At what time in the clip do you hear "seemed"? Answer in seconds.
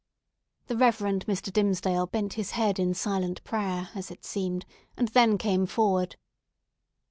4.25-4.65